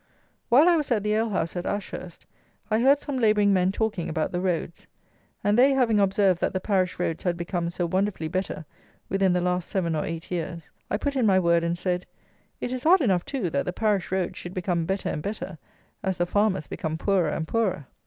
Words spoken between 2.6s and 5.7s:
I heard some labouring men talking about the roads; and